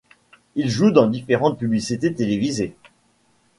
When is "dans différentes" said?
0.89-1.59